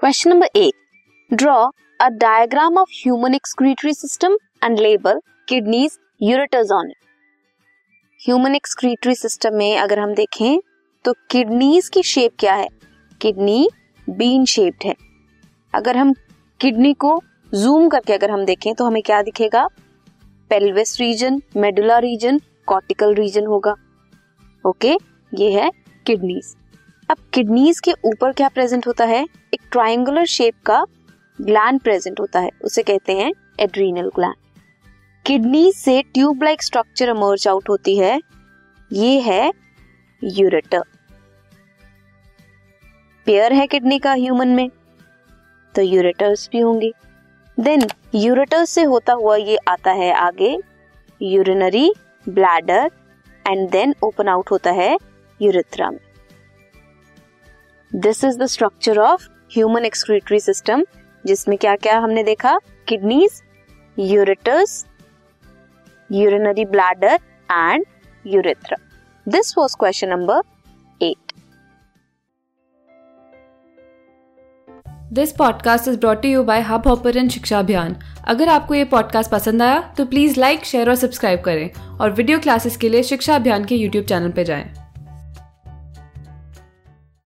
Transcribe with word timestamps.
Question 0.00 0.30
number 0.30 0.46
eight 0.56 1.34
draw 1.34 1.54
a 2.00 2.06
diagram 2.10 2.76
of 2.78 2.90
human 2.90 3.34
excretory 3.34 3.92
system 3.94 4.36
and 4.64 4.78
label 4.78 5.20
kidneys 5.48 5.98
ureters 6.22 6.70
on 6.72 6.90
it 6.90 6.96
human 8.20 8.54
excretory 8.54 9.14
system 9.14 9.54
में 9.54 9.78
अगर 9.78 9.98
हम 9.98 10.14
देखें 10.14 10.60
तो 11.04 11.12
kidneys 11.30 11.88
की 11.88 12.02
shape 12.02 12.32
क्या 12.38 12.54
है? 12.54 12.68
किडनी 13.20 13.68
बीन 14.08 14.44
शेप्ड 14.44 14.86
है. 14.86 14.94
अगर 15.74 15.96
हम 15.96 16.12
किडनी 16.60 16.92
को 16.94 17.12
जूम 17.52 17.88
करके 17.88 18.12
अगर 18.12 18.30
हम 18.30 18.44
देखें 18.44 18.74
तो 18.74 18.84
हमें 18.84 19.02
क्या 19.02 19.20
दिखेगा? 19.22 19.66
Pelvis 20.50 21.00
region 21.00 21.40
medulla 21.56 21.98
region 21.98 22.40
cortical 22.66 23.14
region 23.14 23.46
होगा. 23.46 23.74
ओके 24.64 24.96
ये 25.32 25.50
है 25.52 25.70
किडनीज 26.06 26.56
अब 27.10 27.18
किडनीज 27.34 27.78
के 27.80 27.92
ऊपर 28.04 28.32
क्या 28.32 28.48
प्रेजेंट 28.48 28.86
होता 28.86 29.04
है? 29.04 29.22
एक 29.54 29.60
ट्राइंगुलर 29.72 30.24
शेप 30.24 30.54
का 30.66 30.84
ग्लैंड 31.38 31.80
प्रेजेंट 31.80 32.20
होता 32.20 32.40
है। 32.40 32.50
उसे 32.64 32.82
कहते 32.82 33.12
हैं 33.12 33.30
एड्रीनल 33.60 34.10
ग्लैंड 34.16 34.34
किडनी 35.26 35.72
से 35.72 36.00
tube 36.14 36.42
like 36.42 36.62
structure 36.62 37.08
emerge 37.08 37.46
out 37.48 37.68
होती 37.68 37.96
है। 37.98 38.20
ये 38.90 39.18
है 39.20 39.50
यूरेटर 40.22 40.82
पेयर 43.26 43.52
है 43.52 43.66
किडनी 43.66 43.98
का 43.98 44.12
ह्यूमन 44.12 44.48
में 44.48 44.68
तो 45.74 45.82
यूरेटर्स 45.82 46.48
भी 46.52 46.60
होंगे। 46.60 46.92
देन 47.58 47.86
यूरेटर्स 48.14 48.70
से 48.70 48.82
होता 48.84 49.12
हुआ 49.12 49.36
ये 49.36 49.56
आता 49.68 49.92
है 49.92 50.12
आगे 50.18 50.56
urinary 51.20 51.92
bladder 52.26 52.90
and 53.44 53.68
then 53.70 53.94
open 54.02 54.28
out 54.28 54.50
होता 54.50 54.70
है 54.72 54.96
यूरिथ्रा 55.40 55.90
में। 55.90 55.98
This 58.00 58.24
is 58.24 58.38
the 58.38 58.46
structure 58.46 58.98
of 58.98 59.22
human 59.50 59.84
excretory 59.84 60.38
system 60.40 60.84
जिसमें 61.26 61.56
क्या 61.58 61.74
क्या 61.76 61.98
हमने 61.98 62.22
देखा? 62.22 62.58
Kidneys 62.88 63.42
ureters 63.98 64.84
urinary 66.12 66.64
bladder 66.64 67.18
and 67.50 67.84
urethra 68.26 68.76
this 69.26 69.54
was 69.58 69.76
question 69.76 70.08
number 70.08 70.40
eight 71.02 71.32
this 75.12 75.32
podcast 75.32 75.88
is 75.88 75.98
brought 75.98 76.24
you 76.24 76.42
by 76.44 76.60
Hubhopper 76.88 77.28
Shiksha 77.28 77.58
Abhiyan 77.58 77.96
अगर 78.28 78.48
आपको 78.48 78.74
ये 78.74 78.84
पॉडकास्ट 78.84 79.30
पसंद 79.30 79.62
आया 79.62 79.80
तो 79.98 80.04
प्लीज़ 80.04 80.40
लाइक 80.40 80.64
शेयर 80.64 80.88
और 80.88 80.94
सब्सक्राइब 80.96 81.40
करें 81.40 81.98
और 81.98 82.10
वीडियो 82.10 82.38
क्लासेस 82.38 82.76
के 82.76 82.88
लिए 82.88 83.02
शिक्षा 83.02 83.36
अभियान 83.36 83.64
के 83.64 83.74
यूट्यूब 83.74 84.04
चैनल 84.04 84.30
पर 84.30 84.42
जाएँ। 84.42 84.79